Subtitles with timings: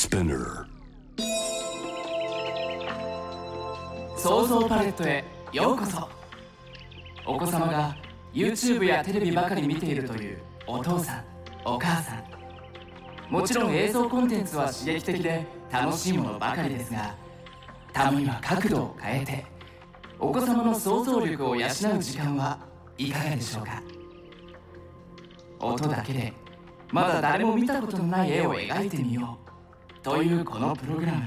[0.00, 0.64] Spinner
[4.16, 6.08] 創造パレットへようこそ。
[7.26, 7.94] お子様が
[8.32, 11.24] YouTube やテレビばかり見ているというお父さん
[11.66, 12.24] お母さん。
[13.30, 17.14] もちろん映像コンテンツは刺激的で楽しいものばかりですが
[17.92, 19.44] たまには角度を変えて
[20.18, 22.58] お子様の想像力を養う時間は
[22.96, 23.82] いかがでしょうか？
[25.60, 26.32] 音だけで
[26.90, 29.49] まだ誰も見たことのない絵を描いてみよう。
[30.02, 31.22] というこのプログラム。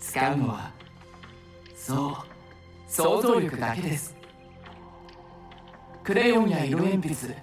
[0.00, 0.70] 使うのは
[1.74, 4.16] そう想像力だけです。
[6.02, 7.36] クレヨンや色鉛筆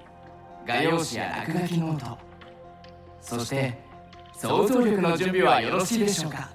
[0.66, 2.18] 画用紙や落書きノート。
[3.22, 3.78] そして
[4.34, 6.50] 想像力の準備はよろしいでしょうか。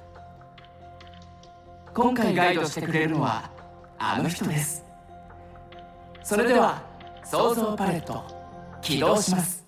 [1.94, 3.50] 今回ガイドしてくれるのは
[3.98, 4.84] あの人です。
[6.22, 6.82] それでは
[7.24, 8.24] 想像パレット
[8.82, 9.59] 起動します。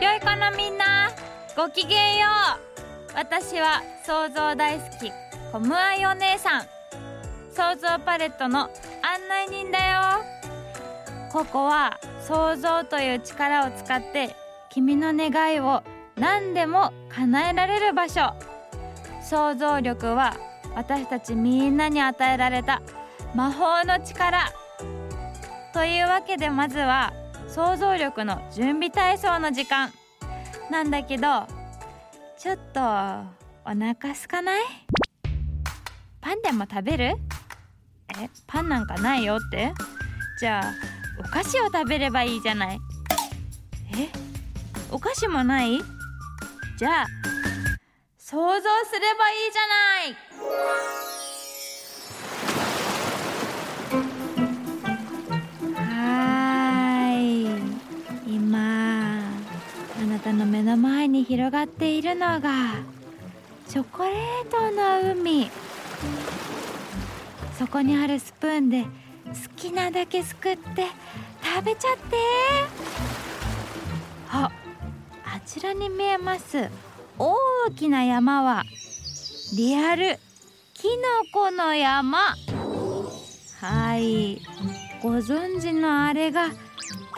[0.00, 1.10] 良い子のみんな。
[1.56, 2.26] ごきげんよ
[2.60, 2.64] う。
[3.16, 5.12] 私は想像大好き
[5.52, 6.62] コムアイお姉さん
[7.52, 8.68] 想像パレットの案
[9.28, 10.00] 内人だよ
[11.30, 14.34] ここは想像という力を使って
[14.68, 15.84] 君の願いを
[16.16, 18.34] 何でも叶えられる場所。
[19.22, 20.36] 想像力は
[20.74, 22.82] 私たちみんなに与えられた
[23.34, 24.52] 魔法の力。
[25.74, 27.12] というわけでまずは
[27.48, 29.92] 想像力の準備体操の時間。
[30.70, 31.48] なんだけど
[32.38, 34.62] ちょっとお腹すかない？
[36.20, 37.16] パンでも食べる？
[38.08, 39.72] えパンなんかないよって？
[40.38, 40.72] じゃあ
[41.18, 42.78] お菓子を食べればいいじゃない。
[43.98, 44.08] え
[44.92, 45.80] お菓子もない？
[46.78, 47.06] じゃあ
[48.16, 51.23] 想像すればいいじゃない。
[60.26, 62.76] あの目の前に広がっているのが
[63.68, 65.50] チョコレートの海。
[67.58, 68.88] そこにあるスプーンで好
[69.54, 70.86] きなだけすくって
[71.42, 72.16] 食べちゃって。
[74.30, 74.50] あ
[75.26, 76.70] あちらに見えます。
[77.18, 77.36] 大
[77.76, 78.64] きな山は
[79.54, 80.18] リアル
[80.72, 81.02] キノ
[81.32, 82.18] コの山。
[83.60, 84.40] はい。
[85.02, 86.48] ご存知のあれが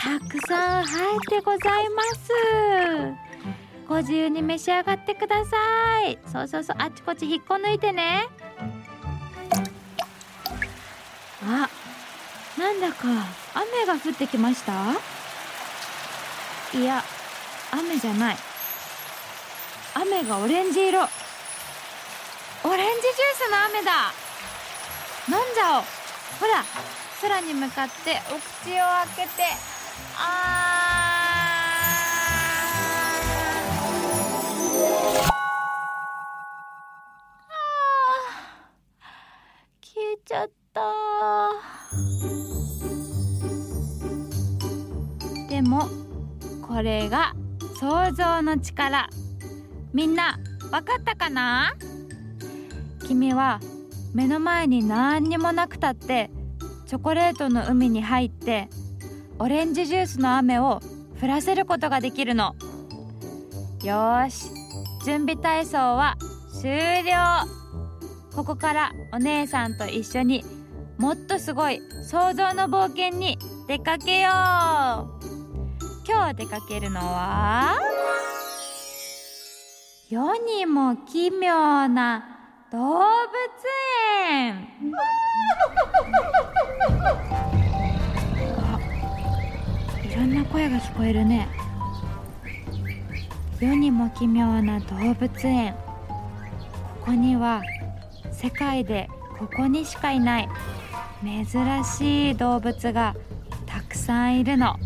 [0.06, 2.30] たくさん生えてございます。
[3.88, 5.56] ご自由に召し上がってくださ
[6.06, 6.16] い。
[6.30, 8.28] そうそうそうあちこち引っこ抜いてね。
[11.42, 11.68] あ
[12.56, 13.08] なんだか
[13.54, 14.72] 雨が降ってきました？
[16.78, 17.02] いや
[17.72, 18.36] 雨じゃない。
[19.96, 21.00] 雨がオレンジ色。
[21.00, 24.12] オレンジジュースの雨だ。
[25.28, 25.84] 飲んじゃおう。
[26.38, 26.62] ほら
[27.20, 28.76] 空に向かってお口を
[29.16, 29.75] 開けて。
[40.26, 40.82] ちゃった。
[45.48, 45.88] でも
[46.66, 47.32] これが
[47.78, 49.08] 想像の力。
[49.92, 50.36] みんな
[50.72, 51.74] わかったかな？
[53.06, 53.60] 君は
[54.14, 56.28] 目の前に何にもなくたって
[56.86, 58.68] チョコレートの海に入って
[59.38, 60.80] オレンジジュースの雨を
[61.20, 62.54] 降らせることができるの。
[63.84, 64.50] よし。
[65.04, 66.16] 準備体操は
[66.60, 67.12] 終了。
[68.34, 70.42] ここからお姉さんと一緒に
[70.98, 73.38] もっとすごい想像の冒険に
[73.68, 74.32] 出かけよう。
[76.08, 77.76] 今日出かけるのは
[80.08, 82.24] 世にも奇妙な
[82.72, 83.02] 動物
[84.30, 84.68] 園。
[90.16, 91.46] ろんな声が聞こえるね。
[93.60, 95.74] 世にも奇妙な動物園。
[95.74, 97.62] ここには
[98.32, 100.48] 世界でここにしかいない
[101.22, 103.14] 珍しい動物が
[103.66, 104.76] たくさんいるの。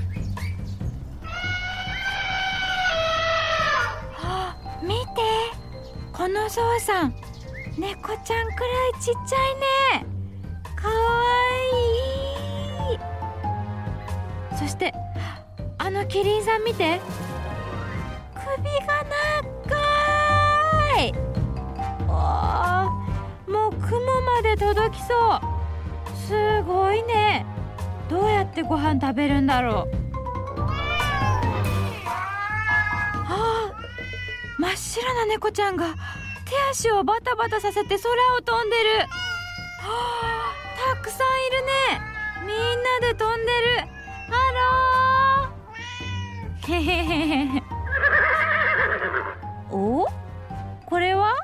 [4.23, 5.01] あ見て。
[6.13, 7.15] このゾウさん。
[7.79, 8.67] 猫ちゃんくら
[8.99, 9.37] いちっちゃ
[9.99, 10.07] いね。
[10.77, 11.20] かわい。
[14.61, 14.93] そして
[15.79, 17.01] あのキリンさん見て。
[18.35, 19.03] 首が
[19.65, 21.13] 長い。
[22.07, 22.91] わあ
[23.49, 25.41] もう雲まで届きそう。
[26.29, 27.47] すごいね。
[28.11, 29.97] どうやってご飯食べるんだろう。
[33.29, 33.73] あ
[34.59, 35.95] 真っ白な猫ちゃんが
[36.45, 38.99] 手足をバタバタさせて空を飛んでる。
[38.99, 39.07] は
[39.81, 40.55] あ
[40.95, 42.03] たくさんいるね。
[42.47, 43.53] みんなで飛んで
[43.87, 43.90] る。
[44.31, 44.37] ハ
[45.43, 46.73] ロー。
[46.73, 47.63] へへへへ
[49.71, 50.07] お？
[50.87, 51.35] これは？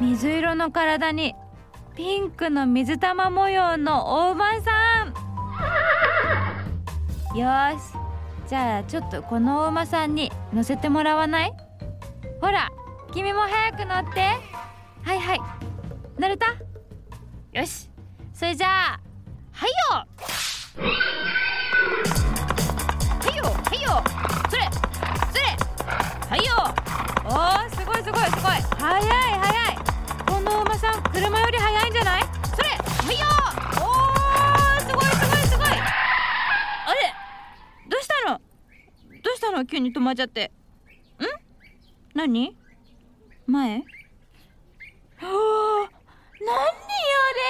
[0.00, 1.34] 水色の体に
[1.94, 5.08] ピンクの水玉模様のお馬さん。
[7.38, 7.94] よし。
[8.48, 11.52] じゃあちょっとこのお馬さんに乗せてもらわない？
[12.40, 12.70] ほら
[13.12, 14.20] 君も早く乗って。
[15.02, 15.40] はいはい。
[16.18, 16.46] 乗れた？
[17.52, 17.88] よし。
[18.32, 19.00] それじゃあ
[19.52, 20.06] はいよ
[20.76, 20.82] は
[23.32, 24.02] いよはいよ。
[24.50, 24.62] それ
[25.30, 25.44] それ。
[26.28, 26.50] はいよ。
[27.24, 28.42] おーすごいすごいすごい。
[28.42, 29.76] 早い早い。
[30.26, 32.22] この馬さん車より速いんじゃない？
[32.56, 32.76] それは
[33.12, 33.26] いよ。
[33.80, 35.68] おーすごいすごいすごい。
[35.68, 35.72] あ
[36.92, 37.14] れ
[37.88, 38.40] どうしたの？
[39.22, 39.64] どうしたの？
[39.64, 40.50] 急に止まっちゃって。
[41.20, 41.24] ん？
[42.14, 42.56] 何？
[43.46, 43.84] 前？
[45.18, 45.28] はあ
[46.40, 46.62] 何あ
[47.38, 47.44] れ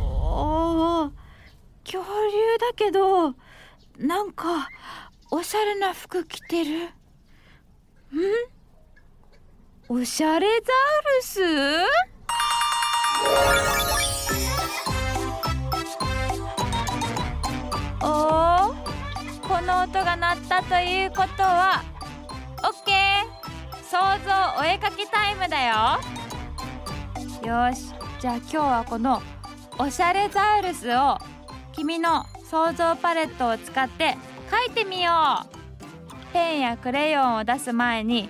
[0.00, 1.10] おー
[1.84, 3.34] 恐竜だけど
[3.98, 4.68] なんか
[5.30, 6.86] おしゃれな服着てる？
[6.86, 6.90] ん？
[9.88, 10.56] おしゃれザウ
[11.16, 11.40] ルス？
[18.02, 18.08] おー
[19.46, 21.82] この音が鳴ったということは
[22.64, 22.98] オッケー。
[23.84, 25.98] 想像お絵かきタイムだよ。
[27.42, 29.22] よしじゃあ今日はこの
[29.78, 31.16] おしゃれザウルスを
[31.72, 34.16] 君の想像パレットを使って
[34.50, 35.12] 描いてみよ
[35.44, 36.32] う。
[36.32, 38.28] ペンやクレヨンを出す前に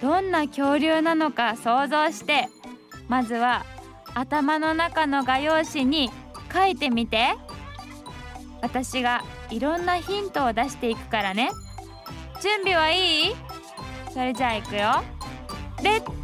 [0.00, 2.48] どんな恐竜なのか想像して
[3.08, 3.64] まずは
[4.14, 6.10] 頭の中の画用紙に
[6.52, 7.34] 書いてみて。
[8.62, 11.48] 私がいろんなヒントを出していくからね。
[12.42, 13.34] 準備はいい？
[14.12, 15.02] それじゃあいくよ。
[15.82, 16.19] レッツ！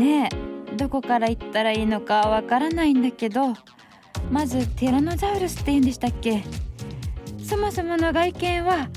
[0.00, 0.30] ね
[0.76, 3.54] どこから行ったらいいのかわからないんだけど
[4.30, 6.42] まずティラノザウルスって言うんでしたっけ？
[7.44, 8.88] そもそもの外見は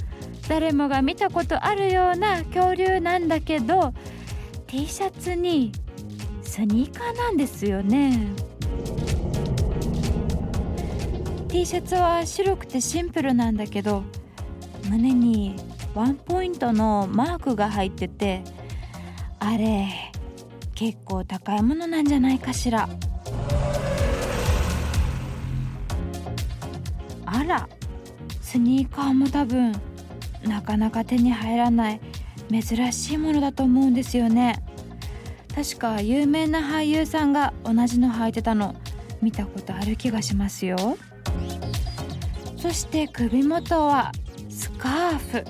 [0.48, 3.94] 誰もが見たことあるような恐竜なんだけど
[4.68, 5.72] T シャツに
[6.42, 8.28] スニーカーなんですよね。
[11.48, 14.04] T シャツは白くてシンプルなんだけど
[14.90, 15.56] 胸に
[15.96, 18.44] ワンポイントのマークが入ってて
[19.40, 20.13] あれ
[20.76, 22.90] 結構高いものなんじゃないかしら。
[27.26, 27.68] あら
[28.42, 29.74] スニーカーも多分
[30.44, 32.02] なかなか手に入らない
[32.50, 34.64] 珍しいものだと思うんですよね。
[35.56, 38.76] 確か有名な俳優さんが同じの履いてたの
[39.22, 40.98] 見たことある気がしますよ。
[42.58, 44.12] そして首元は
[44.50, 45.46] スカーフ。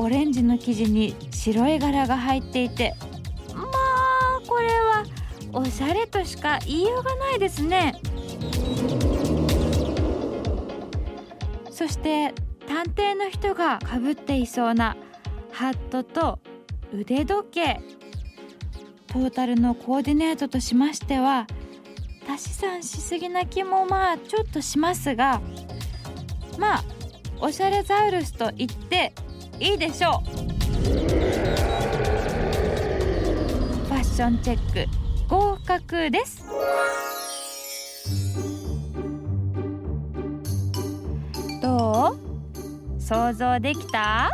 [0.00, 2.94] オレンジの生地に白い柄が入っていて
[5.52, 8.00] おしゃれとしか言いようがないですね。
[11.70, 12.34] そして
[12.66, 14.96] 探偵の人がかぶっていそうな
[15.52, 16.38] ハットと
[16.92, 17.80] 腕時計。
[19.06, 21.46] トータルのコーディネートとしましては
[22.30, 25.40] 足し算しすぎな気もまあちょっとしますが
[26.58, 26.84] まあ
[27.40, 29.14] おしゃれザウルスと言って
[29.58, 30.28] いいでしょう。
[33.86, 34.97] ファッションチェック。
[35.28, 36.42] 合格です。
[41.60, 43.00] どう？
[43.00, 44.30] 想像できた？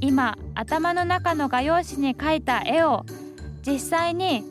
[0.00, 3.04] 今頭の中の画用紙に描いた絵を
[3.66, 4.44] 実際に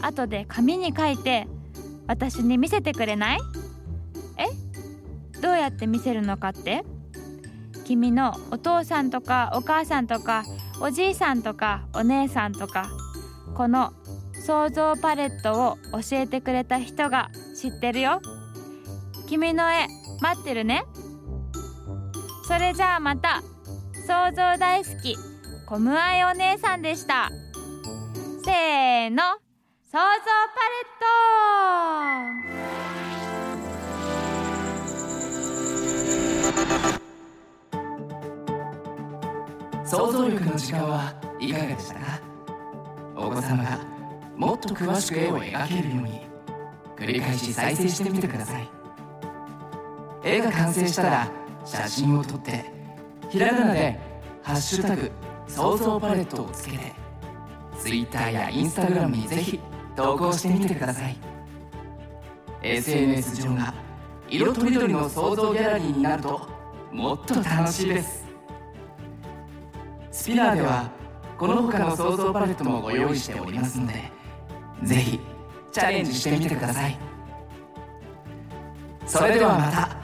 [0.00, 1.46] 後で紙に書いて
[2.06, 3.38] 私に見せてくれない？
[4.38, 5.40] え？
[5.42, 6.82] どうやって見せるのかって？
[7.84, 10.44] 君のお父さんとかお母さんとか
[10.80, 12.88] おじいさんとかお姉さんとか
[13.54, 13.92] この
[14.48, 18.22] 想像パレットを教えてくれた人が知ってるよ。
[19.28, 19.86] 君の絵
[20.22, 20.84] 待ってるね。
[22.44, 23.42] それじゃあまた
[24.06, 25.14] 想像大好き
[25.66, 27.28] コムアイお姉さんでした。
[28.42, 29.22] せーの
[29.84, 30.00] 想像パ
[30.72, 30.96] レッ
[39.84, 39.86] ト。
[39.86, 42.00] 想像力の時間はいかがでしたか？
[43.14, 43.87] お子様が。
[44.38, 46.28] もっと詳しく絵を描けるように。
[46.96, 48.68] 繰り返し再生してみてください。
[50.24, 51.28] 絵が完成したら
[51.64, 52.64] 写真を撮って
[53.30, 53.98] ひらがなで
[54.42, 55.10] 「ハッシュタグ
[55.46, 56.92] 想像パレット」をつけて
[57.78, 59.60] Twitter や Instagram にぜひ
[59.94, 61.16] 投稿してみてください。
[62.62, 63.72] SNS 上が
[64.28, 66.48] 色とりどりの想像ギャラリーになると
[66.92, 68.24] もっと楽しいです。
[70.10, 70.90] スピナーでは
[71.38, 74.17] この他の想像パレットもご用意しておりますので
[74.82, 75.20] ぜひ
[75.72, 76.98] チャレンジしてみてください。
[79.06, 79.96] それではまた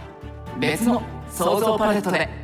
[0.58, 2.43] 別の創造パレットで。